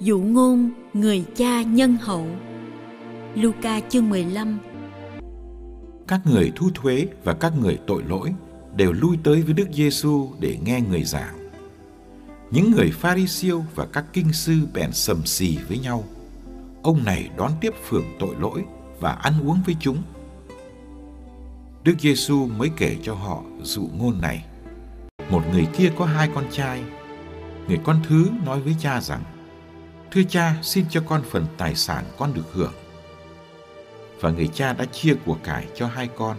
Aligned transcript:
Dụ 0.00 0.20
ngôn 0.20 0.70
người 0.94 1.24
cha 1.36 1.62
nhân 1.62 1.96
hậu 2.00 2.26
Luca 3.34 3.80
chương 3.88 4.10
15 4.10 4.58
Các 6.08 6.20
người 6.24 6.52
thu 6.56 6.70
thuế 6.74 7.06
và 7.24 7.34
các 7.34 7.52
người 7.60 7.78
tội 7.86 8.02
lỗi 8.08 8.32
đều 8.76 8.92
lui 8.92 9.18
tới 9.22 9.42
với 9.42 9.54
Đức 9.54 9.68
Giêsu 9.72 10.28
để 10.38 10.58
nghe 10.64 10.80
người 10.80 11.04
giảng. 11.04 11.50
Những 12.50 12.70
người 12.70 12.90
pha 12.90 13.16
ri 13.16 13.26
siêu 13.26 13.64
và 13.74 13.86
các 13.86 14.04
kinh 14.12 14.32
sư 14.32 14.54
bèn 14.74 14.92
sầm 14.92 15.26
xì 15.26 15.58
với 15.68 15.78
nhau. 15.78 16.04
Ông 16.82 17.04
này 17.04 17.30
đón 17.36 17.52
tiếp 17.60 17.74
phường 17.88 18.06
tội 18.18 18.34
lỗi 18.38 18.64
và 19.00 19.12
ăn 19.12 19.34
uống 19.46 19.58
với 19.66 19.76
chúng. 19.80 20.02
Đức 21.84 21.94
Giêsu 22.00 22.46
mới 22.46 22.70
kể 22.76 22.96
cho 23.02 23.14
họ 23.14 23.42
dụ 23.62 23.88
ngôn 23.98 24.20
này. 24.20 24.44
Một 25.30 25.42
người 25.52 25.66
kia 25.76 25.92
có 25.98 26.04
hai 26.04 26.28
con 26.34 26.44
trai. 26.50 26.82
Người 27.68 27.78
con 27.84 27.96
thứ 28.08 28.30
nói 28.44 28.60
với 28.60 28.76
cha 28.80 29.00
rằng: 29.00 29.22
Thưa 30.12 30.22
cha, 30.28 30.56
xin 30.62 30.84
cho 30.90 31.02
con 31.06 31.22
phần 31.30 31.46
tài 31.56 31.74
sản 31.74 32.04
con 32.18 32.34
được 32.34 32.52
hưởng. 32.52 32.72
Và 34.20 34.30
người 34.30 34.48
cha 34.54 34.72
đã 34.72 34.84
chia 34.84 35.14
của 35.26 35.36
cải 35.44 35.66
cho 35.74 35.86
hai 35.86 36.08
con. 36.16 36.36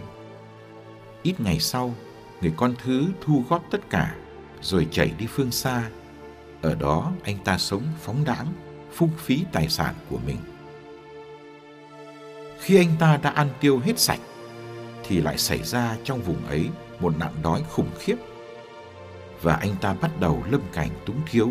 Ít 1.22 1.40
ngày 1.40 1.60
sau, 1.60 1.94
người 2.40 2.52
con 2.56 2.74
thứ 2.84 3.06
thu 3.20 3.44
góp 3.48 3.64
tất 3.70 3.90
cả, 3.90 4.14
rồi 4.62 4.88
chạy 4.90 5.14
đi 5.18 5.26
phương 5.26 5.50
xa. 5.50 5.90
Ở 6.62 6.74
đó 6.74 7.12
anh 7.24 7.38
ta 7.44 7.58
sống 7.58 7.82
phóng 8.00 8.24
đãng, 8.24 8.46
phung 8.94 9.10
phí 9.18 9.44
tài 9.52 9.68
sản 9.68 9.94
của 10.10 10.18
mình. 10.26 10.38
Khi 12.60 12.76
anh 12.76 12.96
ta 12.98 13.16
đã 13.22 13.30
ăn 13.30 13.48
tiêu 13.60 13.78
hết 13.78 13.98
sạch, 13.98 14.20
thì 15.04 15.20
lại 15.20 15.38
xảy 15.38 15.62
ra 15.62 15.96
trong 16.04 16.22
vùng 16.22 16.46
ấy 16.46 16.68
một 17.00 17.18
nạn 17.18 17.32
đói 17.42 17.64
khủng 17.70 17.90
khiếp. 17.98 18.16
Và 19.42 19.54
anh 19.54 19.74
ta 19.80 19.94
bắt 19.94 20.10
đầu 20.20 20.44
lâm 20.50 20.60
cảnh 20.72 20.90
túng 21.06 21.20
thiếu, 21.30 21.50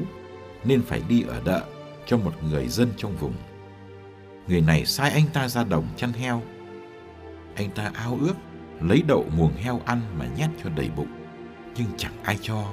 nên 0.63 0.81
phải 0.81 1.01
đi 1.07 1.23
ở 1.27 1.41
đợ 1.45 1.63
cho 2.05 2.17
một 2.17 2.33
người 2.43 2.67
dân 2.67 2.89
trong 2.97 3.15
vùng. 3.15 3.33
Người 4.47 4.61
này 4.61 4.85
sai 4.85 5.11
anh 5.11 5.25
ta 5.33 5.47
ra 5.47 5.63
đồng 5.63 5.85
chăn 5.97 6.13
heo. 6.13 6.41
Anh 7.55 7.69
ta 7.69 7.91
ao 7.93 8.17
ước 8.21 8.33
lấy 8.81 9.03
đậu 9.07 9.25
muồng 9.37 9.53
heo 9.53 9.81
ăn 9.85 10.01
mà 10.19 10.25
nhét 10.37 10.49
cho 10.63 10.69
đầy 10.69 10.89
bụng, 10.95 11.11
nhưng 11.77 11.87
chẳng 11.97 12.13
ai 12.23 12.37
cho. 12.41 12.71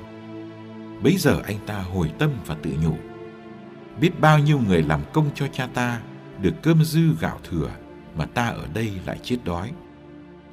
Bấy 1.03 1.17
giờ 1.19 1.41
anh 1.45 1.59
ta 1.67 1.79
hồi 1.79 2.13
tâm 2.19 2.31
và 2.47 2.57
tự 2.63 2.71
nhủ. 2.85 2.95
Biết 4.01 4.21
bao 4.21 4.39
nhiêu 4.39 4.61
người 4.69 4.83
làm 4.83 5.01
công 5.13 5.31
cho 5.35 5.47
cha 5.53 5.69
ta 5.75 6.01
được 6.43 6.55
cơm 6.63 6.85
dư 6.85 7.17
gạo 7.21 7.39
thừa 7.51 7.71
mà 8.17 8.27
ta 8.27 8.49
ở 8.49 8.67
đây 8.75 8.93
lại 9.07 9.19
chết 9.23 9.37
đói. 9.45 9.73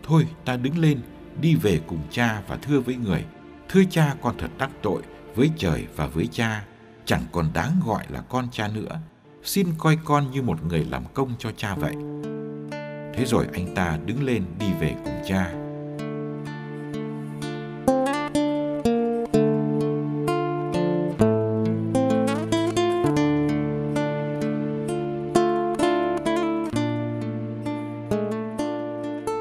Thôi 0.04 0.28
ta 0.46 0.58
đứng 0.58 0.78
lên 0.78 1.00
đi 1.42 1.56
về 1.56 1.82
cùng 1.88 2.00
cha 2.12 2.42
và 2.48 2.58
thưa 2.58 2.80
với 2.80 2.96
người, 2.96 3.26
thưa 3.70 3.84
cha 3.90 4.16
con 4.22 4.36
thật 4.38 4.50
đắc 4.58 4.70
tội 4.82 5.02
với 5.36 5.52
trời 5.58 5.88
và 5.96 6.08
với 6.08 6.28
cha 6.28 6.66
chẳng 7.06 7.24
còn 7.32 7.50
đáng 7.54 7.80
gọi 7.86 8.04
là 8.10 8.22
con 8.22 8.48
cha 8.52 8.68
nữa. 8.68 9.00
Xin 9.44 9.68
coi 9.78 9.98
con 10.06 10.32
như 10.32 10.42
một 10.42 10.66
người 10.66 10.86
làm 10.86 11.04
công 11.14 11.34
cho 11.40 11.52
cha 11.58 11.76
vậy. 11.76 11.96
Thế 13.14 13.26
rồi 13.26 13.48
anh 13.54 13.76
ta 13.76 14.00
đứng 14.06 14.24
lên 14.24 14.44
đi 14.60 14.66
về 14.80 14.96
cùng 15.04 15.22
cha. 15.28 15.52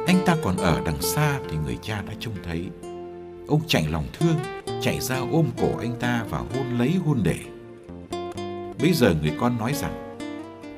Anh 0.06 0.22
ta 0.26 0.36
còn 0.42 0.56
ở 0.56 0.80
đằng 0.86 1.02
xa 1.02 1.38
thì 1.50 1.56
người 1.56 1.78
cha 1.82 2.02
đã 2.02 2.14
trông 2.20 2.34
thấy. 2.44 2.70
Ông 3.48 3.60
chạy 3.66 3.86
lòng 3.90 4.04
thương, 4.12 4.36
chạy 4.82 5.00
ra 5.00 5.16
ôm 5.32 5.46
cổ 5.60 5.78
anh 5.78 5.96
ta 6.00 6.24
và 6.30 6.38
hôn 6.38 6.78
lấy 6.78 6.94
hôn 7.04 7.20
để. 7.24 7.38
Bây 8.84 8.92
giờ 8.92 9.14
người 9.22 9.32
con 9.40 9.58
nói 9.58 9.72
rằng, 9.74 10.16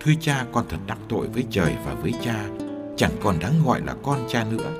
Thưa 0.01 0.13
cha 0.21 0.47
con 0.53 0.65
thật 0.69 0.77
đắc 0.87 0.99
tội 1.09 1.29
với 1.29 1.45
trời 1.51 1.75
và 1.85 1.95
với 1.95 2.13
cha, 2.25 2.45
chẳng 2.97 3.11
còn 3.23 3.39
đáng 3.39 3.53
gọi 3.67 3.81
là 3.81 3.95
con 4.03 4.19
cha 4.29 4.45
nữa. 4.51 4.71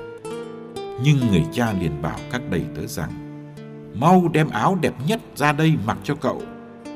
Nhưng 1.03 1.17
người 1.31 1.43
cha 1.53 1.73
liền 1.73 2.01
bảo 2.01 2.19
các 2.31 2.41
đầy 2.49 2.61
tớ 2.75 2.87
rằng, 2.87 3.11
Mau 3.93 4.27
đem 4.33 4.49
áo 4.49 4.77
đẹp 4.81 4.93
nhất 5.07 5.21
ra 5.35 5.51
đây 5.51 5.73
mặc 5.85 5.97
cho 6.03 6.15
cậu, 6.15 6.41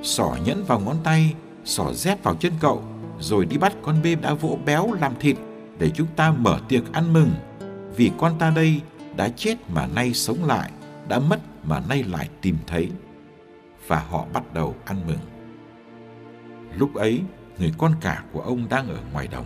xỏ 0.04 0.38
nhẫn 0.46 0.64
vào 0.64 0.80
ngón 0.80 0.98
tay, 1.04 1.34
xỏ 1.66 1.94
dép 1.94 2.24
vào 2.24 2.36
chân 2.36 2.54
cậu, 2.60 2.84
rồi 3.20 3.46
đi 3.46 3.58
bắt 3.58 3.74
con 3.82 3.96
bê 4.04 4.16
đã 4.16 4.34
vỗ 4.34 4.60
béo 4.66 4.94
làm 4.94 5.14
thịt 5.20 5.38
để 5.80 5.90
chúng 5.90 6.08
ta 6.16 6.32
mở 6.32 6.60
tiệc 6.68 6.92
ăn 6.92 7.14
mừng. 7.14 7.32
Vì 7.96 8.12
con 8.18 8.40
ta 8.40 8.50
đây 8.50 8.82
đã 9.16 9.30
chết 9.30 9.56
mà 9.70 9.88
nay 9.88 10.14
sống 10.14 10.46
lại, 10.46 10.72
đã 11.08 11.20
mất 11.20 11.40
mà 11.64 11.82
nay 11.90 12.04
lại 12.04 12.30
tìm 12.42 12.58
thấy 12.68 12.90
và 13.88 14.00
họ 14.10 14.26
bắt 14.34 14.54
đầu 14.54 14.76
ăn 14.86 15.02
mừng. 15.08 15.31
Lúc 16.78 16.96
ấy, 16.96 17.22
người 17.60 17.74
con 17.78 17.92
cả 18.02 18.24
của 18.32 18.42
ông 18.42 18.70
đang 18.70 18.90
ở 18.90 18.98
ngoài 19.14 19.28
đồng. 19.28 19.46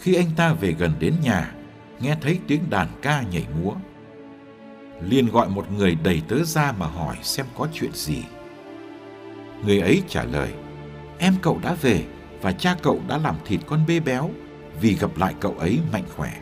Khi 0.00 0.14
anh 0.14 0.30
ta 0.36 0.52
về 0.52 0.72
gần 0.78 0.92
đến 0.98 1.14
nhà, 1.22 1.52
nghe 2.00 2.16
thấy 2.20 2.38
tiếng 2.46 2.70
đàn 2.70 2.88
ca 3.02 3.22
nhảy 3.22 3.46
múa. 3.62 3.72
liền 5.00 5.26
gọi 5.26 5.48
một 5.48 5.72
người 5.72 5.96
đầy 6.04 6.22
tớ 6.28 6.36
ra 6.44 6.72
mà 6.72 6.86
hỏi 6.86 7.16
xem 7.22 7.46
có 7.58 7.68
chuyện 7.72 7.92
gì. 7.92 8.24
Người 9.64 9.80
ấy 9.80 10.02
trả 10.08 10.24
lời, 10.24 10.52
em 11.18 11.34
cậu 11.42 11.58
đã 11.62 11.74
về 11.82 12.04
và 12.42 12.52
cha 12.52 12.76
cậu 12.82 13.00
đã 13.08 13.18
làm 13.18 13.36
thịt 13.44 13.60
con 13.66 13.80
bê 13.88 14.00
béo 14.00 14.30
vì 14.80 14.94
gặp 14.94 15.10
lại 15.16 15.34
cậu 15.40 15.54
ấy 15.58 15.78
mạnh 15.92 16.04
khỏe. 16.16 16.32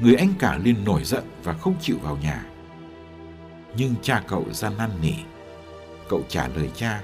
Người 0.00 0.14
anh 0.14 0.32
cả 0.38 0.58
liền 0.64 0.84
nổi 0.84 1.04
giận 1.04 1.24
và 1.44 1.52
không 1.52 1.74
chịu 1.80 1.96
vào 2.02 2.18
nhà 2.22 2.44
nhưng 3.76 3.94
cha 4.02 4.22
cậu 4.26 4.44
ra 4.52 4.70
năn 4.70 4.90
nỉ. 5.02 5.14
Cậu 6.08 6.22
trả 6.28 6.48
lời 6.48 6.70
cha, 6.74 7.02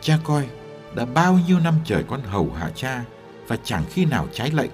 Cha 0.00 0.18
coi, 0.24 0.48
đã 0.94 1.04
bao 1.04 1.38
nhiêu 1.46 1.60
năm 1.60 1.74
trời 1.84 2.04
con 2.08 2.22
hầu 2.22 2.50
hạ 2.58 2.70
cha 2.74 3.04
và 3.48 3.56
chẳng 3.64 3.84
khi 3.90 4.04
nào 4.04 4.28
trái 4.32 4.50
lệnh. 4.50 4.70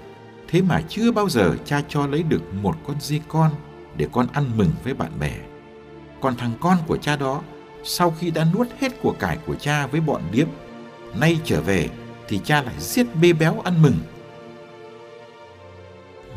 Thế 0.47 0.61
mà 0.61 0.81
chưa 0.89 1.11
bao 1.11 1.29
giờ 1.29 1.55
cha 1.65 1.81
cho 1.89 2.07
lấy 2.07 2.23
được 2.23 2.53
một 2.53 2.75
con 2.87 2.95
dê 3.01 3.19
con 3.27 3.51
để 3.97 4.07
con 4.11 4.27
ăn 4.33 4.57
mừng 4.57 4.71
với 4.83 4.93
bạn 4.93 5.11
bè. 5.19 5.37
Còn 6.21 6.35
thằng 6.35 6.51
con 6.59 6.77
của 6.87 6.97
cha 6.97 7.15
đó, 7.15 7.41
sau 7.83 8.15
khi 8.19 8.31
đã 8.31 8.45
nuốt 8.53 8.67
hết 8.79 9.01
của 9.01 9.15
cải 9.19 9.37
của 9.45 9.55
cha 9.55 9.87
với 9.87 10.01
bọn 10.01 10.21
điếm, 10.31 10.47
nay 11.19 11.39
trở 11.43 11.61
về 11.61 11.89
thì 12.27 12.39
cha 12.43 12.61
lại 12.61 12.75
giết 12.79 13.07
bê 13.21 13.33
béo 13.33 13.59
ăn 13.63 13.81
mừng. 13.81 13.97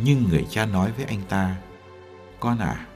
Nhưng 0.04 0.24
người 0.30 0.46
cha 0.50 0.66
nói 0.66 0.92
với 0.96 1.04
anh 1.04 1.20
ta, 1.28 1.56
Con 2.40 2.58
à, 2.58 2.86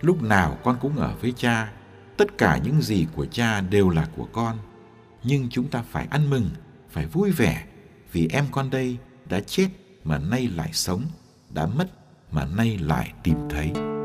Lúc 0.00 0.22
nào 0.22 0.58
con 0.64 0.76
cũng 0.80 0.96
ở 0.96 1.14
với 1.20 1.32
cha, 1.36 1.72
tất 2.16 2.38
cả 2.38 2.58
những 2.64 2.82
gì 2.82 3.06
của 3.16 3.26
cha 3.26 3.60
đều 3.60 3.90
là 3.90 4.08
của 4.16 4.26
con. 4.32 4.58
Nhưng 5.28 5.48
chúng 5.50 5.68
ta 5.68 5.82
phải 5.90 6.06
ăn 6.10 6.30
mừng, 6.30 6.50
phải 6.90 7.06
vui 7.06 7.30
vẻ, 7.30 7.64
vì 8.12 8.28
em 8.32 8.44
con 8.50 8.70
đây 8.70 8.96
đã 9.28 9.40
chết 9.40 9.68
mà 10.04 10.18
nay 10.18 10.48
lại 10.48 10.70
sống, 10.72 11.02
đã 11.50 11.66
mất 11.66 11.90
mà 12.32 12.44
nay 12.44 12.78
lại 12.78 13.12
tìm 13.22 13.36
thấy. 13.50 13.95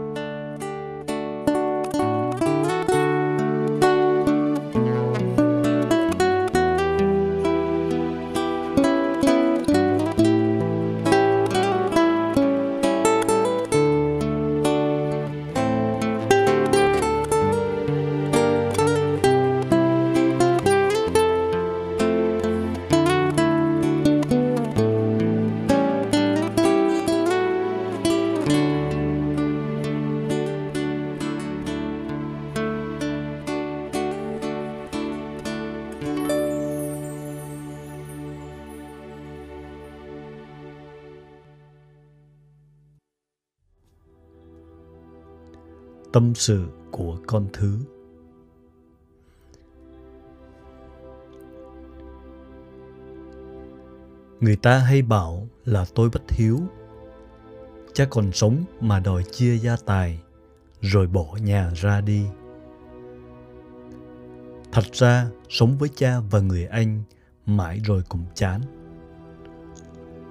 Tâm 46.13 46.35
sự 46.35 46.65
của 46.91 47.17
con 47.27 47.47
thứ 47.53 47.79
Người 54.39 54.55
ta 54.55 54.77
hay 54.77 55.01
bảo 55.01 55.47
là 55.65 55.85
tôi 55.95 56.09
bất 56.13 56.31
hiếu. 56.31 56.59
Cha 57.93 58.05
còn 58.09 58.31
sống 58.31 58.63
mà 58.79 58.99
đòi 58.99 59.23
chia 59.23 59.57
gia 59.57 59.75
tài, 59.85 60.21
rồi 60.81 61.07
bỏ 61.07 61.37
nhà 61.41 61.71
ra 61.75 62.01
đi. 62.01 62.25
Thật 64.71 64.83
ra, 64.93 65.27
sống 65.49 65.77
với 65.77 65.89
cha 65.95 66.19
và 66.31 66.39
người 66.39 66.65
anh 66.65 67.03
mãi 67.45 67.79
rồi 67.83 68.03
cũng 68.09 68.25
chán. 68.35 68.61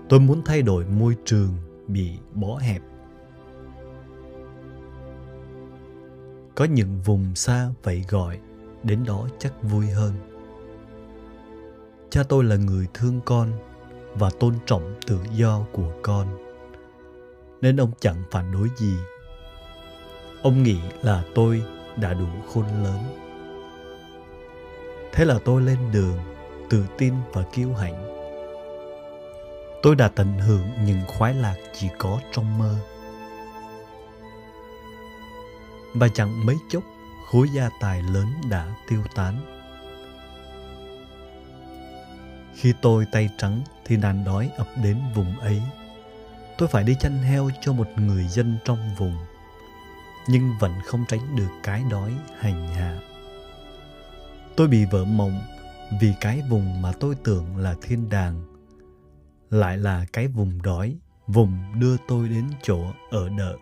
Tôi 0.09 0.21
muốn 0.21 0.43
thay 0.45 0.63
đổi 0.63 0.87
môi 0.87 1.17
trường 1.25 1.51
bị 1.89 2.19
bó 2.35 2.57
hẹp. 2.57 2.83
Có 6.61 6.67
những 6.67 7.01
vùng 7.05 7.35
xa 7.35 7.69
vậy 7.83 8.05
gọi, 8.09 8.39
đến 8.83 9.05
đó 9.07 9.29
chắc 9.39 9.53
vui 9.63 9.87
hơn. 9.87 10.13
Cha 12.11 12.23
tôi 12.29 12.45
là 12.45 12.57
người 12.57 12.87
thương 12.95 13.21
con 13.25 13.53
và 14.15 14.31
tôn 14.41 14.55
trọng 14.67 14.95
tự 15.07 15.19
do 15.35 15.65
của 15.73 15.93
con 16.03 16.27
nên 17.61 17.81
ông 17.81 17.91
chẳng 18.01 18.23
phản 18.31 18.53
đối 18.53 18.69
gì. 18.77 18.95
Ông 20.43 20.63
nghĩ 20.63 20.79
là 21.03 21.25
tôi 21.35 21.63
đã 21.97 22.15
đủ 22.15 22.29
khôn 22.55 22.65
lớn. 22.83 22.99
Thế 25.13 25.25
là 25.25 25.39
tôi 25.45 25.63
lên 25.63 25.79
đường 25.93 26.19
tự 26.71 26.85
tin 26.99 27.15
và 27.33 27.43
kiêu 27.43 27.75
hãnh. 27.75 28.07
Tôi 29.83 29.97
đã 29.97 30.09
tận 30.09 30.39
hưởng 30.39 30.67
những 30.87 31.01
khoái 31.07 31.35
lạc 31.35 31.57
chỉ 31.73 31.89
có 31.99 32.21
trong 32.33 32.59
mơ 32.59 32.75
và 35.95 36.09
chẳng 36.09 36.47
mấy 36.47 36.57
chốc 36.69 36.83
khối 37.27 37.49
gia 37.49 37.71
tài 37.81 38.03
lớn 38.03 38.27
đã 38.51 38.75
tiêu 38.89 39.03
tán 39.15 39.61
Khi 42.61 42.73
tôi 42.83 43.07
tay 43.13 43.31
trắng 43.39 43.63
thì 43.85 43.97
nạn 43.97 44.25
đói 44.25 44.51
ập 44.57 44.67
đến 44.83 44.97
vùng 45.15 45.39
ấy. 45.39 45.63
Tôi 46.59 46.69
phải 46.69 46.85
đi 46.85 46.97
chăn 47.01 47.19
heo 47.19 47.51
cho 47.61 47.73
một 47.73 47.89
người 47.97 48.29
dân 48.29 48.57
trong 48.65 48.95
vùng, 48.99 49.17
nhưng 50.29 50.53
vẫn 50.61 50.73
không 50.87 51.05
tránh 51.09 51.37
được 51.37 51.49
cái 51.63 51.83
đói 51.91 52.13
hành 52.39 52.69
hạ. 52.69 53.01
Tôi 54.57 54.69
bị 54.69 54.85
vỡ 54.85 55.05
mộng 55.05 55.41
vì 56.01 56.15
cái 56.21 56.43
vùng 56.49 56.83
mà 56.83 56.93
tôi 56.93 57.15
tưởng 57.25 57.57
là 57.57 57.75
thiên 57.83 58.09
đàng 58.09 58.43
lại 59.51 59.79
là 59.79 60.07
cái 60.13 60.29
vùng 60.29 60.63
đói, 60.63 60.97
vùng 61.27 61.81
đưa 61.81 61.97
tôi 62.09 62.29
đến 62.29 62.45
chỗ 62.63 62.85
ở 63.11 63.29
đợi. 63.39 63.57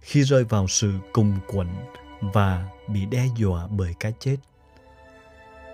Khi 0.00 0.22
rơi 0.22 0.44
vào 0.44 0.68
sự 0.68 0.92
cùng 1.12 1.38
quẩn 1.46 1.68
và 2.20 2.68
bị 2.88 3.06
đe 3.06 3.26
dọa 3.36 3.66
bởi 3.70 3.94
cái 4.00 4.12
chết, 4.20 4.36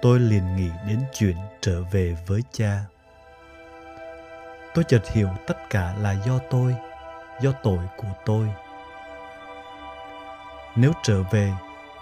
tôi 0.03 0.21
liền 0.21 0.56
nghĩ 0.56 0.71
đến 0.88 1.00
chuyện 1.15 1.37
trở 1.61 1.82
về 1.82 2.17
với 2.26 2.43
cha. 2.53 2.85
Tôi 4.75 4.85
chợt 4.88 5.03
hiểu 5.12 5.29
tất 5.47 5.71
cả 5.71 5.97
là 6.00 6.23
do 6.26 6.38
tôi, 6.50 6.75
do 7.43 7.53
tội 7.62 7.79
của 7.97 8.12
tôi. 8.26 8.49
Nếu 10.76 10.93
trở 11.03 11.23
về, 11.23 11.53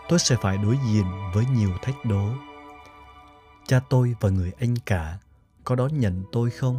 tôi 0.08 0.18
sẽ 0.18 0.36
phải 0.42 0.58
đối 0.58 0.76
diện 0.86 1.04
với 1.34 1.44
nhiều 1.44 1.70
thách 1.82 2.04
đố. 2.04 2.28
Cha 3.66 3.80
tôi 3.88 4.14
và 4.20 4.28
người 4.28 4.52
anh 4.60 4.74
cả 4.86 5.18
có 5.64 5.74
đón 5.74 6.00
nhận 6.00 6.24
tôi 6.32 6.50
không? 6.50 6.78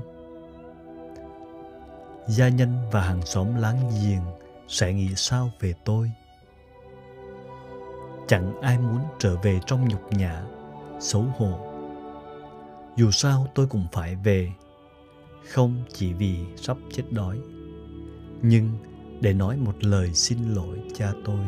Gia 2.28 2.48
nhân 2.48 2.90
và 2.92 3.02
hàng 3.02 3.26
xóm 3.26 3.56
láng 3.56 3.92
giềng 4.04 4.43
sẽ 4.68 4.94
nghĩ 4.94 5.16
sao 5.16 5.52
về 5.60 5.74
tôi? 5.86 6.12
Chẳng 8.28 8.62
ai 8.62 8.80
muốn 8.80 9.00
trở 9.20 9.36
về 9.36 9.60
trong 9.66 9.88
nhục 9.88 10.14
nhã, 10.14 10.44
xấu 11.00 11.22
hổ. 11.38 11.60
Dù 12.96 13.12
sao 13.12 13.48
tôi 13.56 13.68
cũng 13.68 13.88
phải 13.92 14.16
về. 14.16 14.52
Không 15.50 15.84
chỉ 15.94 16.14
vì 16.14 16.38
sắp 16.56 16.78
chết 16.92 17.04
đói, 17.12 17.40
nhưng 18.42 18.70
để 19.22 19.34
nói 19.34 19.58
một 19.58 19.84
lời 19.84 20.14
xin 20.14 20.38
lỗi 20.54 20.80
cha 20.96 21.12
tôi. 21.26 21.46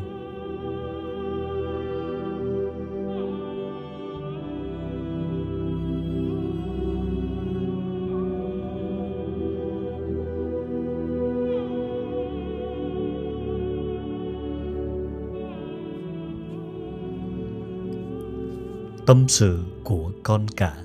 Tâm 19.05 19.25
sự 19.27 19.59
của 19.83 20.11
con 20.23 20.47
cả 20.55 20.83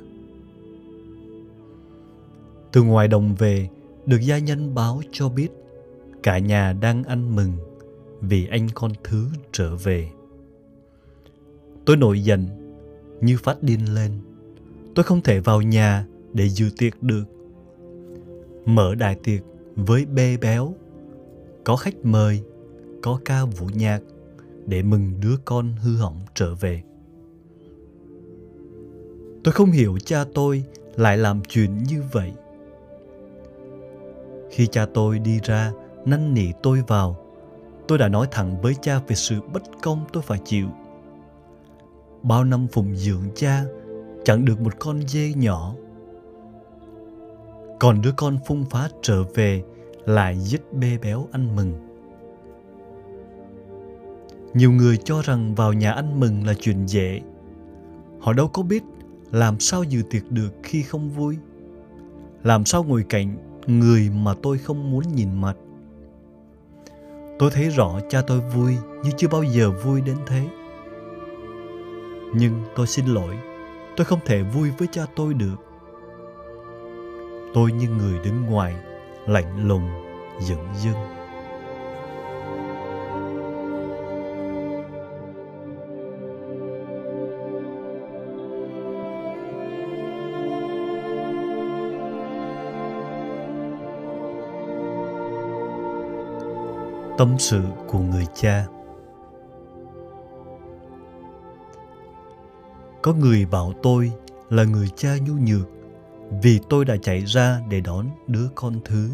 Từ 2.72 2.82
ngoài 2.82 3.08
đồng 3.08 3.34
về, 3.34 3.68
được 4.06 4.18
gia 4.20 4.38
nhân 4.38 4.74
báo 4.74 5.02
cho 5.12 5.28
biết 5.28 5.48
cả 6.22 6.38
nhà 6.38 6.72
đang 6.72 7.04
ăn 7.04 7.36
mừng 7.36 7.52
vì 8.20 8.46
anh 8.46 8.68
con 8.74 8.92
thứ 9.04 9.26
trở 9.52 9.76
về. 9.76 10.10
Tôi 11.84 11.96
nổi 11.96 12.24
giận 12.24 12.46
như 13.20 13.36
phát 13.42 13.62
điên 13.62 13.94
lên. 13.94 14.12
Tôi 14.94 15.04
không 15.04 15.20
thể 15.20 15.40
vào 15.40 15.62
nhà 15.62 16.06
để 16.32 16.48
dự 16.48 16.70
tiệc 16.78 17.02
được. 17.02 17.24
Mở 18.66 18.94
đại 18.94 19.14
tiệc 19.14 19.40
với 19.76 20.06
bê 20.06 20.36
béo, 20.36 20.74
có 21.64 21.76
khách 21.76 22.04
mời, 22.04 22.42
có 23.02 23.20
ca 23.24 23.44
vũ 23.44 23.66
nhạc 23.74 24.00
để 24.66 24.82
mừng 24.82 25.12
đứa 25.20 25.36
con 25.44 25.72
hư 25.72 25.96
hỏng 25.96 26.20
trở 26.34 26.54
về. 26.54 26.82
Tôi 29.44 29.52
không 29.52 29.70
hiểu 29.70 29.98
cha 30.04 30.24
tôi 30.34 30.64
lại 30.96 31.18
làm 31.18 31.40
chuyện 31.48 31.78
như 31.78 32.02
vậy. 32.12 32.32
Khi 34.50 34.66
cha 34.66 34.86
tôi 34.94 35.18
đi 35.18 35.40
ra, 35.42 35.72
năn 36.04 36.34
nỉ 36.34 36.46
tôi 36.62 36.82
vào, 36.86 37.16
tôi 37.88 37.98
đã 37.98 38.08
nói 38.08 38.26
thẳng 38.30 38.60
với 38.60 38.74
cha 38.82 39.00
về 39.08 39.16
sự 39.16 39.40
bất 39.52 39.62
công 39.82 40.04
tôi 40.12 40.22
phải 40.22 40.38
chịu. 40.44 40.66
Bao 42.22 42.44
năm 42.44 42.66
phụng 42.72 42.96
dưỡng 42.96 43.24
cha, 43.34 43.64
chẳng 44.24 44.44
được 44.44 44.60
một 44.60 44.72
con 44.78 45.08
dê 45.08 45.32
nhỏ. 45.36 45.74
Còn 47.80 48.02
đứa 48.02 48.12
con 48.16 48.38
phung 48.46 48.64
phá 48.70 48.88
trở 49.02 49.24
về 49.34 49.62
lại 50.06 50.38
giết 50.38 50.72
bê 50.72 50.98
béo 51.02 51.28
ăn 51.32 51.56
mừng. 51.56 51.72
Nhiều 54.54 54.72
người 54.72 54.96
cho 54.96 55.22
rằng 55.22 55.54
vào 55.54 55.72
nhà 55.72 55.92
ăn 55.92 56.20
mừng 56.20 56.46
là 56.46 56.54
chuyện 56.60 56.86
dễ. 56.86 57.20
Họ 58.20 58.32
đâu 58.32 58.48
có 58.48 58.62
biết 58.62 58.82
làm 59.32 59.60
sao 59.60 59.82
dự 59.82 60.02
tiệc 60.10 60.30
được 60.30 60.50
khi 60.62 60.82
không 60.82 61.10
vui? 61.10 61.38
Làm 62.42 62.64
sao 62.64 62.84
ngồi 62.84 63.04
cạnh 63.08 63.36
người 63.66 64.10
mà 64.10 64.34
tôi 64.42 64.58
không 64.58 64.90
muốn 64.90 65.04
nhìn 65.14 65.40
mặt? 65.40 65.56
Tôi 67.38 67.50
thấy 67.50 67.68
rõ 67.68 68.00
cha 68.08 68.22
tôi 68.26 68.40
vui 68.40 68.76
như 69.04 69.10
chưa 69.16 69.28
bao 69.28 69.42
giờ 69.42 69.70
vui 69.70 70.00
đến 70.00 70.16
thế. 70.26 70.48
Nhưng 72.34 72.62
tôi 72.76 72.86
xin 72.86 73.06
lỗi, 73.06 73.36
tôi 73.96 74.04
không 74.04 74.20
thể 74.24 74.42
vui 74.42 74.70
với 74.78 74.88
cha 74.92 75.06
tôi 75.16 75.34
được. 75.34 75.56
Tôi 77.54 77.72
như 77.72 77.88
người 77.88 78.18
đứng 78.24 78.42
ngoài, 78.42 78.74
lạnh 79.26 79.68
lùng 79.68 79.88
dửng 80.40 80.66
dưng 80.76 81.19
Tâm 97.20 97.38
sự 97.38 97.62
của 97.86 97.98
người 97.98 98.26
cha 98.34 98.66
Có 103.02 103.14
người 103.14 103.46
bảo 103.46 103.72
tôi 103.82 104.12
là 104.50 104.64
người 104.64 104.88
cha 104.96 105.16
nhu 105.26 105.34
nhược 105.34 105.68
vì 106.42 106.60
tôi 106.68 106.84
đã 106.84 106.96
chạy 106.96 107.24
ra 107.24 107.60
để 107.70 107.80
đón 107.80 108.06
đứa 108.26 108.48
con 108.54 108.80
thứ, 108.84 109.10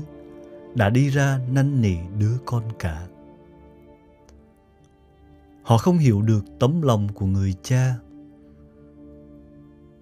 đã 0.75 0.91
đi 0.91 1.09
ra 1.09 1.41
năn 1.53 1.81
nỉ 1.81 1.97
đứa 2.19 2.39
con 2.45 2.63
cả. 2.79 3.07
Họ 5.63 5.79
không 5.79 5.99
hiểu 5.99 6.23
được 6.23 6.45
tấm 6.61 6.83
lòng 6.83 7.09
của 7.15 7.27
người 7.27 7.55
cha. 7.63 7.95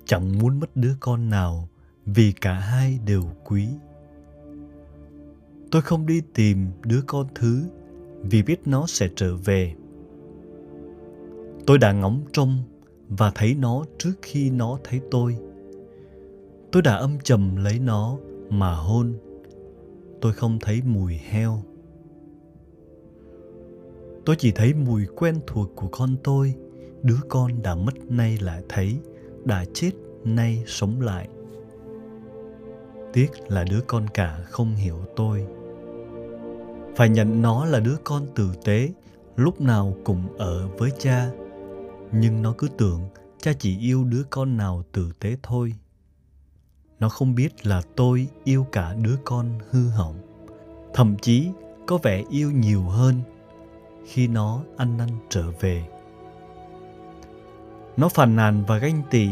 Chẳng 0.05 0.39
muốn 0.39 0.61
mất 0.61 0.77
đứa 0.77 0.95
con 1.01 1.31
nào 1.31 1.69
vì 2.07 2.33
cả 2.33 2.53
hai 2.53 2.99
đều 3.07 3.23
quý. 3.45 3.69
Tôi 5.71 5.83
không 5.83 6.07
đi 6.07 6.23
tìm 6.35 6.71
đứa 6.83 7.01
con 7.07 7.27
thứ 7.35 7.69
vì 8.31 8.43
biết 8.43 8.61
nó 8.67 8.87
sẽ 8.87 9.09
trở 9.17 9.37
về. 9.37 9.75
Tôi 11.67 11.79
đã 11.79 11.93
ngóng 11.93 12.21
trông 12.33 12.59
và 13.09 13.33
thấy 13.35 13.55
nó 13.55 13.85
trước 13.99 14.15
khi 14.23 14.51
nó 14.51 14.79
thấy 14.85 15.01
tôi. 15.11 15.37
Tôi 16.73 16.83
đã 16.83 16.95
âm 16.95 17.19
trầm 17.25 17.57
lấy 17.57 17.79
nó 17.79 18.19
mà 18.51 18.75
hôn. 18.75 19.15
Tôi 20.21 20.33
không 20.33 20.59
thấy 20.61 20.83
mùi 20.85 21.15
heo. 21.15 21.63
Tôi 24.25 24.37
chỉ 24.39 24.53
thấy 24.53 24.75
mùi 24.75 25.07
quen 25.17 25.41
thuộc 25.47 25.71
của 25.77 25.89
con 25.89 26.17
tôi, 26.25 26.55
đứa 27.03 27.19
con 27.29 27.63
đã 27.63 27.75
mất 27.75 28.11
nay 28.11 28.39
lại 28.41 28.63
thấy, 28.69 28.97
đã 29.45 29.65
chết 29.75 29.91
nay 30.25 30.65
sống 30.67 31.01
lại. 31.01 31.29
Tiếc 33.13 33.31
là 33.49 33.65
đứa 33.71 33.81
con 33.81 34.07
cả 34.15 34.45
không 34.51 34.75
hiểu 34.75 34.99
tôi. 35.17 35.47
Phải 36.97 37.09
nhận 37.09 37.43
nó 37.43 37.65
là 37.65 37.81
đứa 37.81 37.97
con 38.05 38.27
tử 38.35 38.51
tế, 38.65 38.93
lúc 39.37 39.61
nào 39.61 39.97
cũng 40.05 40.37
ở 40.39 40.69
với 40.69 40.91
cha. 40.99 41.31
Nhưng 42.13 42.43
nó 42.43 42.55
cứ 42.59 42.69
tưởng 42.79 43.01
cha 43.39 43.53
chỉ 43.59 43.79
yêu 43.79 44.05
đứa 44.05 44.23
con 44.31 44.57
nào 44.57 44.83
tử 44.93 45.13
tế 45.21 45.37
thôi. 45.43 45.75
Nó 47.01 47.09
không 47.09 47.35
biết 47.35 47.67
là 47.67 47.83
tôi 47.97 48.29
yêu 48.45 48.67
cả 48.73 48.95
đứa 48.95 49.17
con 49.25 49.59
hư 49.71 49.89
hỏng. 49.89 50.17
Thậm 50.95 51.17
chí 51.23 51.49
có 51.87 51.99
vẻ 51.99 52.25
yêu 52.31 52.51
nhiều 52.51 52.83
hơn 52.83 53.21
khi 54.07 54.29
nó 54.29 54.63
ăn 54.77 54.97
năn 54.97 55.09
trở 55.29 55.51
về. 55.61 55.85
Nó 57.97 58.09
phàn 58.09 58.37
nàn 58.37 58.65
và 58.65 58.79
ganh 58.79 59.03
tị 59.11 59.29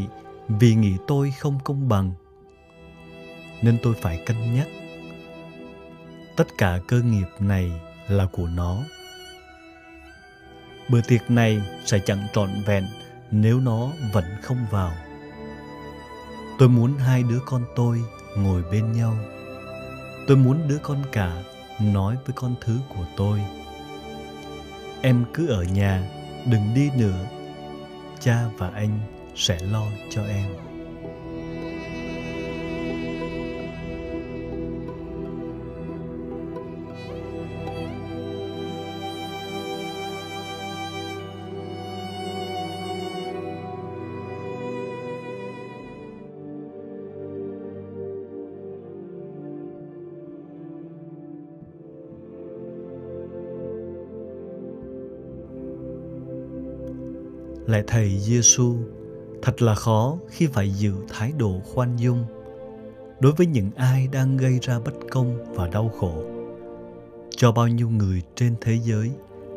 vì 0.49 0.75
nghĩ 0.75 0.97
tôi 1.07 1.31
không 1.39 1.59
công 1.65 1.89
bằng. 1.89 2.13
Nên 3.63 3.79
tôi 3.83 3.95
phải 3.95 4.23
cân 4.27 4.55
nhắc. 4.55 4.69
Tất 6.37 6.59
cả 6.59 6.79
cơ 6.89 7.01
nghiệp 7.01 7.29
này 7.39 7.73
là 8.09 8.27
của 8.27 8.47
nó. 8.47 8.79
Bữa 10.89 11.01
tiệc 11.01 11.31
này 11.31 11.61
sẽ 11.85 11.99
chẳng 12.07 12.27
trọn 12.33 12.51
vẹn 12.67 12.87
nếu 13.31 13.61
nó 13.61 13.89
vẫn 14.13 14.25
không 14.43 14.67
vào. 14.71 14.93
Tôi 16.59 16.69
muốn 16.69 16.97
hai 16.97 17.23
đứa 17.23 17.41
con 17.47 17.65
tôi 17.77 18.01
ngồi 18.37 18.63
bên 18.73 18.93
nhau. 18.93 19.17
Tôi 20.27 20.37
muốn 20.37 20.69
đứa 20.69 20.79
con 20.79 21.03
cả 21.13 21.43
nói 21.81 22.17
với 22.25 22.33
con 22.35 22.55
thứ 22.61 22.79
của 22.89 23.05
tôi. 23.17 23.41
Em 25.03 25.25
cứ 25.35 25.47
ở 25.47 25.63
nhà, 25.63 26.09
đừng 26.47 26.75
đi 26.75 26.91
nữa. 26.97 27.27
Cha 28.21 28.45
và 28.59 28.71
anh 28.75 29.01
sẽ 29.35 29.59
lo 29.61 29.85
cho 30.11 30.23
em. 30.25 30.72
Lại 57.73 57.83
Thầy 57.87 58.19
Giêsu, 58.19 58.77
thật 59.43 59.63
là 59.63 59.75
khó 59.75 60.19
khi 60.29 60.47
phải 60.47 60.71
giữ 60.71 60.95
thái 61.09 61.33
độ 61.39 61.61
khoan 61.65 61.97
dung 61.97 62.25
đối 63.21 63.33
với 63.33 63.47
những 63.47 63.71
ai 63.77 64.09
đang 64.13 64.37
gây 64.37 64.59
ra 64.63 64.79
bất 64.79 64.93
công 65.11 65.55
và 65.55 65.69
đau 65.69 65.89
khổ 65.89 66.23
cho 67.31 67.53
bao 67.53 67.69
nhiêu 67.69 67.91
người 67.91 68.23
trên 68.35 68.55
thế 68.61 68.79
giới 68.85 69.11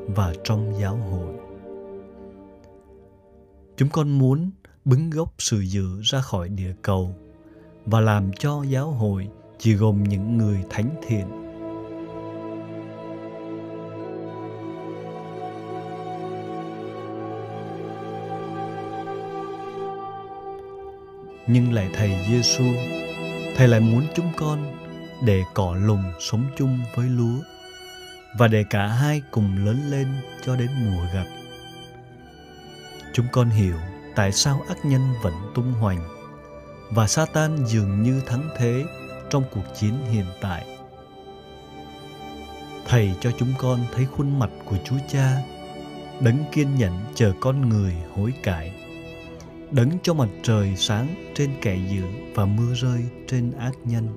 và 0.08 0.34
trong 0.44 0.74
giáo 0.82 0.96
hội. 0.96 1.36
Chúng 3.78 3.90
con 3.90 4.20
muốn 4.20 4.52
bứng 4.86 5.10
gốc 5.10 5.34
sự 5.38 5.60
dữ 5.60 6.02
ra 6.04 6.22
khỏi 6.22 6.50
địa 6.50 6.74
cầu 6.82 7.16
và 7.86 8.00
làm 8.00 8.32
cho 8.40 8.64
giáo 8.64 8.92
hội 8.92 9.28
chỉ 9.58 9.74
gồm 9.74 10.04
những 10.04 10.38
người 10.38 10.64
thánh 10.70 10.96
thiện 11.08 11.45
nhưng 21.48 21.74
lại 21.74 21.90
thầy 21.94 22.12
Giêsu, 22.28 22.64
thầy 23.56 23.68
lại 23.68 23.80
muốn 23.80 24.08
chúng 24.16 24.32
con 24.38 24.78
để 25.26 25.44
cỏ 25.54 25.76
lùng 25.80 26.04
sống 26.20 26.46
chung 26.58 26.80
với 26.96 27.10
lúa 27.10 27.40
và 28.38 28.48
để 28.48 28.64
cả 28.70 28.88
hai 28.88 29.22
cùng 29.32 29.66
lớn 29.66 29.82
lên 29.90 30.08
cho 30.46 30.56
đến 30.56 30.70
mùa 30.86 31.04
gặt. 31.14 31.26
Chúng 33.14 33.26
con 33.32 33.50
hiểu 33.50 33.76
tại 34.16 34.32
sao 34.32 34.66
ác 34.68 34.86
nhân 34.86 35.02
vẫn 35.22 35.34
tung 35.56 35.74
hoành 35.74 36.00
và 36.92 37.08
Satan 37.08 37.66
dường 37.66 38.04
như 38.04 38.22
thắng 38.26 38.50
thế 38.58 38.84
trong 39.30 39.44
cuộc 39.52 39.66
chiến 39.76 39.94
hiện 40.12 40.26
tại. 40.42 40.66
Thầy 42.86 43.14
cho 43.22 43.32
chúng 43.38 43.54
con 43.58 43.80
thấy 43.94 44.06
khuôn 44.06 44.40
mặt 44.40 44.50
của 44.66 44.78
Chúa 44.86 44.98
Cha, 45.08 45.38
đấng 46.20 46.44
kiên 46.52 46.76
nhẫn 46.76 46.94
chờ 47.16 47.34
con 47.40 47.70
người 47.70 47.94
hối 48.16 48.34
cải 48.44 48.85
đấng 49.76 49.90
cho 50.04 50.14
mặt 50.14 50.30
trời 50.44 50.76
sáng 50.76 51.08
trên 51.34 51.50
kẻ 51.62 51.78
dữ 51.90 52.04
và 52.36 52.46
mưa 52.46 52.74
rơi 52.76 53.02
trên 53.28 53.52
ác 53.52 53.72
nhân. 53.84 54.08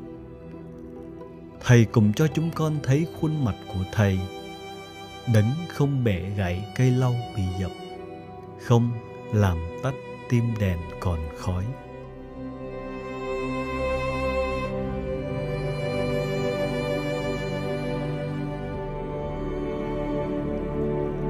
Thầy 1.60 1.84
cùng 1.84 2.12
cho 2.12 2.26
chúng 2.34 2.50
con 2.54 2.76
thấy 2.82 3.06
khuôn 3.20 3.44
mặt 3.44 3.54
của 3.68 3.84
Thầy, 3.92 4.18
đấng 5.34 5.50
không 5.68 6.04
bẻ 6.04 6.30
gãy 6.36 6.64
cây 6.76 6.90
lau 6.90 7.14
bị 7.36 7.42
dập, 7.60 7.70
không 8.60 8.90
làm 9.32 9.56
tắt 9.82 9.94
tim 10.30 10.44
đèn 10.60 10.78
còn 11.00 11.18
khói. 11.36 11.64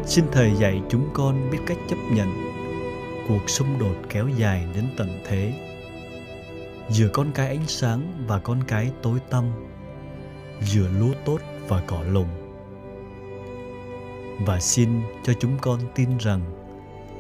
Xin 0.05 0.25
Thầy 0.33 0.55
dạy 0.55 0.83
chúng 0.89 1.09
con 1.15 1.51
biết 1.51 1.59
cách 1.67 1.79
chấp 1.89 1.97
nhận 2.13 2.48
cuộc 3.29 3.51
xung 3.51 3.79
đột 3.79 3.97
kéo 4.09 4.29
dài 4.29 4.67
đến 4.75 4.85
tận 4.97 5.21
thế. 5.25 5.53
Giữa 6.91 7.09
con 7.13 7.31
cái 7.35 7.49
ánh 7.49 7.67
sáng 7.67 8.25
và 8.27 8.39
con 8.39 8.63
cái 8.69 8.91
tối 9.03 9.19
tăm, 9.31 9.45
giữa 10.61 10.89
lúa 10.99 11.13
tốt 11.25 11.41
và 11.69 11.83
cỏ 11.87 12.03
lùng 12.03 12.29
và 14.39 14.61
xin 14.61 14.89
cho 15.25 15.33
chúng 15.41 15.59
con 15.61 15.81
tin 15.95 16.17
rằng, 16.19 16.41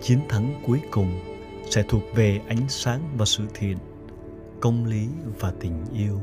chiến 0.02 0.18
thắng 0.28 0.62
cuối 0.66 0.80
cùng 0.90 1.20
sẽ 1.70 1.82
thuộc 1.88 2.02
về 2.14 2.40
ánh 2.48 2.68
sáng 2.68 3.00
và 3.16 3.24
sự 3.24 3.44
thiện, 3.54 3.78
công 4.60 4.84
lý 4.86 5.08
và 5.40 5.52
tình 5.60 5.84
yêu. 5.94 6.20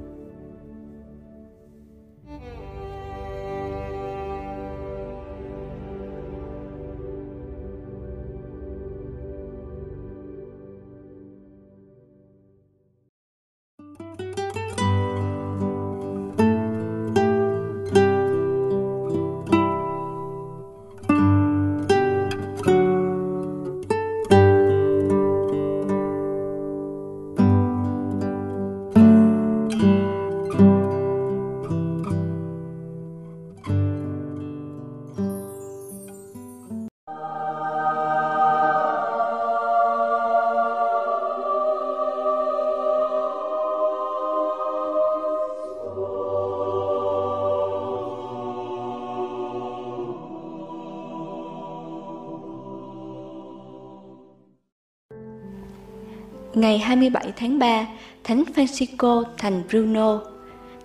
Ngày 56.56 56.78
27 56.80 57.34
tháng 57.36 57.60
3, 57.60 57.88
Thánh 58.24 58.44
Francisco 58.56 59.24
thành 59.38 59.64
Bruno. 59.70 60.22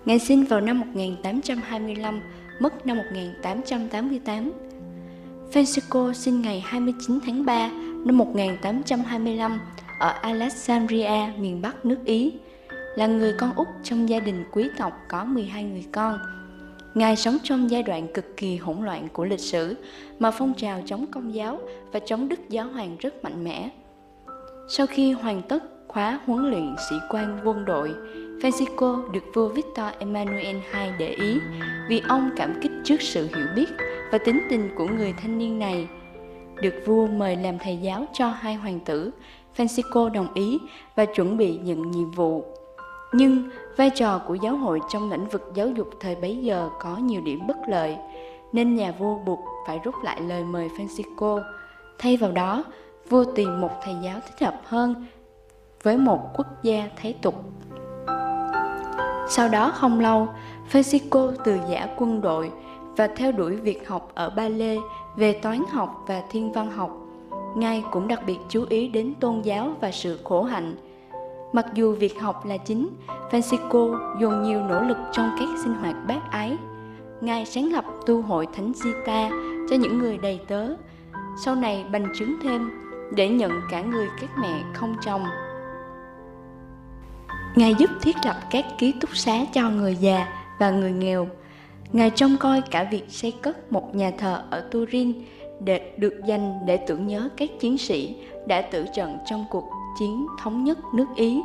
Ngài 0.05 0.19
sinh 0.19 0.43
vào 0.43 0.61
năm 0.61 0.79
1825, 0.79 2.21
mất 2.59 2.85
năm 2.85 2.97
1888. 2.97 4.51
Francisco 5.51 6.13
sinh 6.13 6.41
ngày 6.41 6.63
29 6.65 7.19
tháng 7.25 7.45
3 7.45 7.69
năm 8.05 8.17
1825 8.17 9.59
ở 9.99 10.09
Alexandria, 10.21 11.31
miền 11.37 11.61
Bắc 11.61 11.85
nước 11.85 11.99
Ý, 12.05 12.33
là 12.95 13.07
người 13.07 13.33
con 13.39 13.53
út 13.55 13.67
trong 13.83 14.09
gia 14.09 14.19
đình 14.19 14.43
quý 14.51 14.69
tộc 14.77 14.93
có 15.07 15.25
12 15.25 15.63
người 15.63 15.85
con. 15.91 16.19
Ngài 16.93 17.15
sống 17.15 17.37
trong 17.43 17.71
giai 17.71 17.83
đoạn 17.83 18.07
cực 18.13 18.37
kỳ 18.37 18.57
hỗn 18.57 18.85
loạn 18.85 19.07
của 19.13 19.25
lịch 19.25 19.39
sử 19.39 19.75
mà 20.19 20.31
phong 20.31 20.53
trào 20.53 20.81
chống 20.85 21.05
công 21.11 21.33
giáo 21.33 21.59
và 21.91 21.99
chống 21.99 22.29
đức 22.29 22.39
giáo 22.49 22.67
hoàng 22.67 22.97
rất 22.99 23.23
mạnh 23.23 23.43
mẽ. 23.43 23.69
Sau 24.67 24.87
khi 24.87 25.11
hoàn 25.11 25.41
tất 25.41 25.63
khóa 25.87 26.19
huấn 26.25 26.49
luyện 26.49 26.75
sĩ 26.89 26.95
quan 27.09 27.39
quân 27.43 27.65
đội, 27.65 27.93
Francisco 28.41 29.11
được 29.11 29.23
vua 29.33 29.47
Victor 29.47 29.85
Emmanuel 29.99 30.55
II 30.55 30.91
để 30.99 31.07
ý 31.07 31.39
vì 31.89 32.01
ông 32.07 32.29
cảm 32.35 32.53
kích 32.61 32.71
trước 32.83 33.01
sự 33.01 33.29
hiểu 33.35 33.45
biết 33.55 33.69
và 34.11 34.17
tính 34.17 34.41
tình 34.49 34.69
của 34.77 34.87
người 34.87 35.13
thanh 35.21 35.37
niên 35.37 35.59
này. 35.59 35.87
Được 36.61 36.73
vua 36.85 37.07
mời 37.07 37.35
làm 37.35 37.59
thầy 37.59 37.77
giáo 37.77 38.05
cho 38.13 38.27
hai 38.27 38.55
hoàng 38.55 38.79
tử, 38.79 39.11
Francisco 39.57 40.09
đồng 40.09 40.33
ý 40.33 40.59
và 40.95 41.05
chuẩn 41.05 41.37
bị 41.37 41.57
nhận 41.57 41.91
nhiệm 41.91 42.11
vụ. 42.11 42.43
Nhưng 43.13 43.49
vai 43.77 43.89
trò 43.89 44.21
của 44.27 44.35
giáo 44.35 44.57
hội 44.57 44.79
trong 44.89 45.11
lĩnh 45.11 45.27
vực 45.27 45.51
giáo 45.53 45.67
dục 45.67 45.89
thời 45.99 46.15
bấy 46.15 46.37
giờ 46.37 46.69
có 46.79 46.97
nhiều 46.97 47.21
điểm 47.21 47.47
bất 47.47 47.57
lợi, 47.67 47.97
nên 48.53 48.75
nhà 48.75 48.93
vua 48.99 49.17
buộc 49.17 49.39
phải 49.67 49.79
rút 49.83 49.95
lại 50.03 50.21
lời 50.21 50.43
mời 50.43 50.69
Francisco. 50.77 51.41
Thay 51.97 52.17
vào 52.17 52.31
đó, 52.31 52.63
vô 53.11 53.25
tìm 53.25 53.61
một 53.61 53.71
thầy 53.83 53.95
giáo 54.01 54.19
thích 54.25 54.47
hợp 54.47 54.61
hơn 54.65 55.05
với 55.83 55.97
một 55.97 56.19
quốc 56.33 56.63
gia 56.63 56.89
thế 57.01 57.13
tục. 57.21 57.35
Sau 59.29 59.49
đó 59.49 59.71
không 59.75 59.99
lâu, 59.99 60.27
Francisco 60.71 61.33
từ 61.43 61.57
giả 61.69 61.87
quân 61.97 62.21
đội 62.21 62.51
và 62.97 63.07
theo 63.07 63.31
đuổi 63.31 63.55
việc 63.55 63.87
học 63.87 64.11
ở 64.13 64.29
Ba 64.29 64.47
Lê 64.47 64.77
về 65.15 65.33
toán 65.33 65.63
học 65.71 66.03
và 66.07 66.23
thiên 66.31 66.51
văn 66.51 66.71
học. 66.71 66.97
Ngài 67.55 67.83
cũng 67.91 68.07
đặc 68.07 68.21
biệt 68.25 68.37
chú 68.49 68.65
ý 68.69 68.87
đến 68.87 69.13
tôn 69.19 69.41
giáo 69.41 69.71
và 69.81 69.91
sự 69.91 70.19
khổ 70.23 70.43
hạnh. 70.43 70.75
Mặc 71.53 71.65
dù 71.73 71.95
việc 71.95 72.21
học 72.21 72.45
là 72.45 72.57
chính, 72.57 72.89
Francisco 73.31 73.97
dồn 74.19 74.43
nhiều 74.43 74.59
nỗ 74.59 74.81
lực 74.81 74.97
trong 75.11 75.35
các 75.39 75.47
sinh 75.63 75.73
hoạt 75.73 75.95
bác 76.07 76.31
ái. 76.31 76.57
Ngài 77.21 77.45
sáng 77.45 77.71
lập 77.71 77.85
tu 78.05 78.21
hội 78.21 78.47
Thánh 78.53 78.71
Zita 78.71 79.29
cho 79.69 79.75
những 79.75 79.97
người 79.97 80.17
đầy 80.17 80.39
tớ, 80.47 80.67
sau 81.43 81.55
này 81.55 81.85
bành 81.91 82.07
trướng 82.15 82.31
thêm 82.43 82.90
để 83.15 83.29
nhận 83.29 83.51
cả 83.71 83.81
người 83.81 84.07
các 84.21 84.29
mẹ 84.41 84.63
không 84.73 84.95
chồng. 85.05 85.23
Ngài 87.55 87.75
giúp 87.75 87.89
thiết 88.01 88.15
lập 88.25 88.35
các 88.51 88.65
ký 88.77 88.93
túc 89.01 89.15
xá 89.15 89.45
cho 89.53 89.69
người 89.69 89.95
già 89.95 90.27
và 90.59 90.71
người 90.71 90.91
nghèo. 90.91 91.27
Ngài 91.93 92.09
trông 92.09 92.37
coi 92.39 92.61
cả 92.61 92.87
việc 92.91 93.03
xây 93.09 93.31
cất 93.41 93.71
một 93.71 93.95
nhà 93.95 94.11
thờ 94.17 94.43
ở 94.49 94.61
Turin 94.71 95.13
để 95.59 95.91
được 95.97 96.13
dành 96.25 96.59
để 96.65 96.77
tưởng 96.77 97.07
nhớ 97.07 97.29
các 97.37 97.49
chiến 97.59 97.77
sĩ 97.77 98.15
đã 98.47 98.61
tử 98.61 98.85
trận 98.95 99.17
trong 99.25 99.45
cuộc 99.49 99.69
chiến 99.99 100.27
thống 100.39 100.63
nhất 100.63 100.77
nước 100.93 101.07
Ý. 101.15 101.41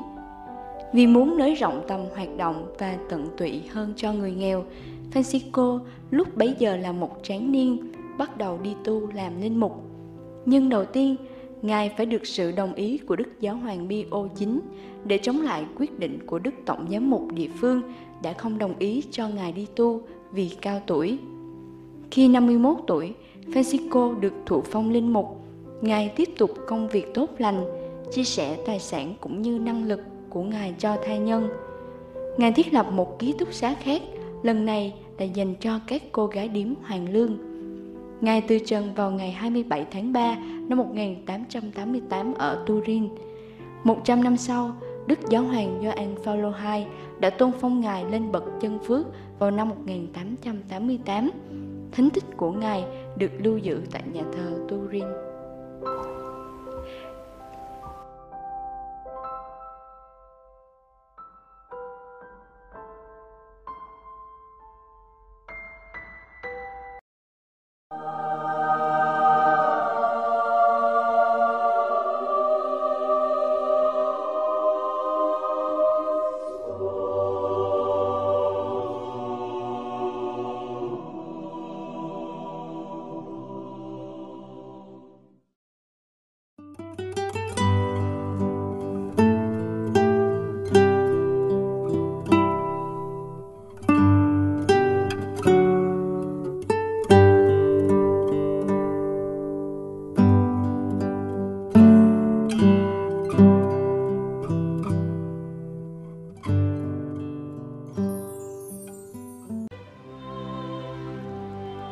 Vì 0.93 1.07
muốn 1.07 1.39
nới 1.39 1.55
rộng 1.55 1.83
tầm 1.89 2.01
hoạt 2.17 2.29
động 2.37 2.67
và 2.79 2.97
tận 3.09 3.29
tụy 3.37 3.63
hơn 3.73 3.93
cho 3.97 4.13
người 4.13 4.33
nghèo, 4.33 4.65
Francisco 5.13 5.81
lúc 6.11 6.37
bấy 6.37 6.55
giờ 6.59 6.77
là 6.77 6.93
một 6.93 7.19
tráng 7.23 7.53
niên 7.53 7.93
bắt 8.19 8.37
đầu 8.37 8.59
đi 8.63 8.75
tu 8.85 9.13
làm 9.13 9.41
linh 9.41 9.61
mục. 9.61 9.83
Nhưng 10.45 10.69
đầu 10.69 10.85
tiên, 10.85 11.17
Ngài 11.67 11.91
phải 11.97 12.07
được 12.07 12.27
sự 12.27 12.53
đồng 12.53 12.75
ý 12.75 12.99
của 12.99 13.17
Đức 13.17 13.41
Giáo 13.41 13.57
hoàng 13.57 13.89
Pio 13.89 14.29
IX 14.39 14.51
để 15.05 15.19
chống 15.19 15.43
lại 15.43 15.65
quyết 15.79 15.99
định 15.99 16.19
của 16.27 16.39
Đức 16.39 16.55
Tổng 16.67 16.87
giám 16.91 17.11
mục 17.11 17.33
địa 17.33 17.49
phương 17.61 17.83
đã 18.23 18.33
không 18.33 18.59
đồng 18.59 18.75
ý 18.79 19.03
cho 19.11 19.29
Ngài 19.29 19.53
đi 19.53 19.67
tu 19.77 20.03
vì 20.33 20.51
cao 20.61 20.81
tuổi. 20.87 21.19
Khi 22.11 22.29
51 22.29 22.77
tuổi, 22.87 23.15
Francisco 23.47 24.21
được 24.21 24.33
thụ 24.47 24.61
phong 24.61 24.91
linh 24.91 25.13
mục. 25.13 25.27
Ngài 25.81 26.13
tiếp 26.17 26.29
tục 26.39 26.51
công 26.67 26.89
việc 26.89 27.15
tốt 27.15 27.31
lành, 27.39 27.65
chia 28.13 28.25
sẻ 28.25 28.57
tài 28.67 28.79
sản 28.79 29.15
cũng 29.21 29.43
như 29.43 29.59
năng 29.59 29.85
lực 29.85 30.01
của 30.31 30.43
Ngài 30.43 30.75
cho 30.79 30.97
thai 31.07 31.19
nhân. 31.19 31.49
Ngài 32.37 32.53
thiết 32.53 32.75
lập 32.75 32.87
một 32.93 33.19
ký 33.19 33.35
túc 33.39 33.53
xá 33.53 33.75
khác, 33.75 34.03
lần 34.43 34.65
này 34.65 34.95
là 35.19 35.25
dành 35.25 35.55
cho 35.61 35.81
các 35.87 36.03
cô 36.13 36.27
gái 36.27 36.49
điếm 36.49 36.75
hoàng 36.83 37.13
lương. 37.13 37.39
Ngài 38.21 38.41
từ 38.41 38.59
trần 38.59 38.95
vào 38.95 39.11
ngày 39.11 39.31
27 39.31 39.87
tháng 39.91 40.13
3 40.13 40.37
năm 40.69 40.79
1888 40.79 42.35
ở 42.35 42.65
Turin. 42.67 43.09
100 43.85 44.25
năm 44.25 44.37
sau, 44.37 44.77
Đức 45.07 45.19
Giáo 45.31 45.43
hoàng 45.43 45.81
Gioan 45.83 46.15
Phaolô 46.25 46.53
II 46.75 46.87
đã 47.21 47.31
tôn 47.31 47.51
phong 47.61 47.81
Ngài 47.81 48.05
lên 48.05 48.33
bậc 48.33 48.45
chân 48.61 48.79
phước 48.79 49.07
vào 49.39 49.51
năm 49.51 49.69
1888. 49.69 51.31
Thánh 51.93 52.11
tích 52.11 52.25
của 52.37 52.53
Ngài 52.53 52.85
được 53.17 53.31
lưu 53.39 53.59
giữ 53.59 53.81
tại 53.93 54.03
nhà 54.13 54.23
thờ 54.33 54.59
Turin. 54.69 55.05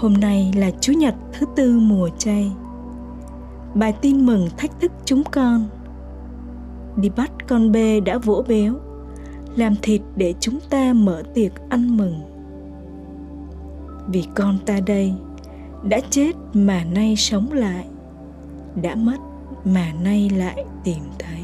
Hôm 0.00 0.14
nay 0.14 0.52
là 0.56 0.70
Chủ 0.80 0.92
nhật 0.92 1.14
thứ 1.32 1.46
tư 1.56 1.78
mùa 1.78 2.08
chay. 2.18 2.52
Bài 3.74 3.92
tin 4.00 4.26
mừng 4.26 4.48
thách 4.56 4.80
thức 4.80 4.92
chúng 5.04 5.22
con. 5.32 5.68
Đi 6.96 7.10
bắt 7.16 7.32
con 7.48 7.72
bê 7.72 8.00
đã 8.00 8.18
vỗ 8.18 8.44
béo, 8.48 8.74
làm 9.56 9.74
thịt 9.82 10.00
để 10.16 10.34
chúng 10.40 10.58
ta 10.70 10.92
mở 10.92 11.22
tiệc 11.34 11.52
ăn 11.68 11.96
mừng. 11.96 12.20
Vì 14.08 14.24
con 14.34 14.58
ta 14.66 14.80
đây 14.86 15.14
đã 15.82 16.00
chết 16.10 16.32
mà 16.52 16.84
nay 16.84 17.16
sống 17.16 17.52
lại, 17.52 17.86
đã 18.82 18.94
mất 18.94 19.18
mà 19.64 19.92
nay 20.02 20.30
lại 20.36 20.64
tìm 20.84 21.02
thấy. 21.18 21.42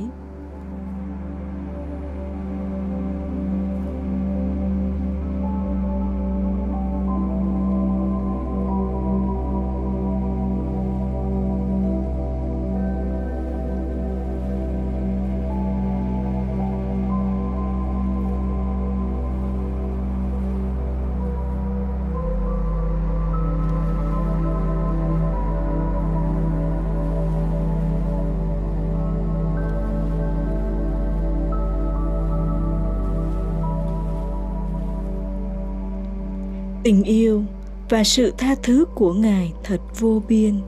Tình 36.86 37.02
yêu 37.02 37.42
và 37.88 38.04
sự 38.04 38.32
tha 38.38 38.54
thứ 38.62 38.84
của 38.94 39.12
ngài 39.12 39.52
thật 39.64 39.80
vô 40.00 40.22
biên. 40.28 40.60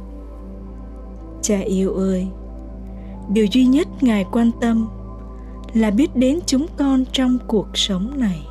Cha 1.43 1.59
yêu 1.59 1.95
ơi, 1.95 2.27
điều 3.29 3.47
duy 3.53 3.65
nhất 3.65 3.89
ngài 4.01 4.25
quan 4.33 4.51
tâm 4.61 4.89
là 5.73 5.91
biết 5.91 6.17
đến 6.17 6.41
chúng 6.47 6.67
con 6.77 7.05
trong 7.13 7.39
cuộc 7.47 7.67
sống 7.75 8.21
này. 8.21 8.47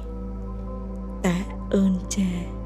Tạ 1.23 1.43
ơn 1.69 1.95
cha. 2.09 2.56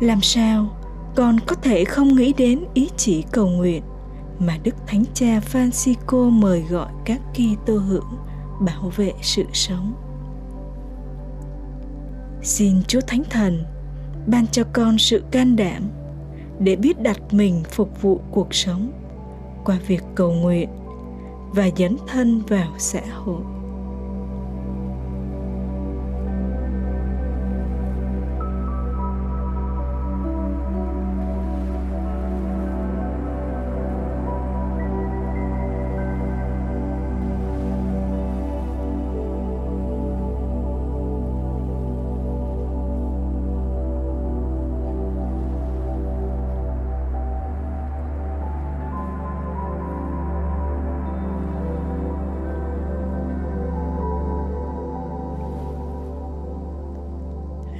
Làm 0.00 0.20
sao 0.20 0.66
con 1.16 1.40
có 1.46 1.56
thể 1.56 1.84
không 1.84 2.08
nghĩ 2.16 2.32
đến 2.32 2.64
ý 2.74 2.90
chỉ 2.96 3.24
cầu 3.32 3.48
nguyện 3.48 3.82
mà 4.38 4.58
Đức 4.62 4.74
Thánh 4.86 5.04
Cha 5.14 5.40
Francisco 5.52 6.30
mời 6.30 6.62
gọi 6.62 6.92
các 7.04 7.20
Kitô 7.32 7.78
hữu 7.78 8.04
bảo 8.60 8.92
vệ 8.96 9.12
sự 9.22 9.44
sống. 9.52 9.94
Xin 12.42 12.82
Chúa 12.88 13.00
Thánh 13.06 13.22
Thần 13.30 13.64
ban 14.26 14.46
cho 14.46 14.64
con 14.72 14.98
sự 14.98 15.22
can 15.30 15.56
đảm 15.56 15.82
để 16.58 16.76
biết 16.76 17.00
đặt 17.00 17.20
mình 17.30 17.62
phục 17.70 18.02
vụ 18.02 18.20
cuộc 18.30 18.54
sống 18.54 18.92
qua 19.64 19.78
việc 19.86 20.02
cầu 20.14 20.32
nguyện 20.32 20.68
và 21.50 21.68
dấn 21.76 21.96
thân 22.06 22.42
vào 22.48 22.72
xã 22.78 23.00
hội. 23.14 23.55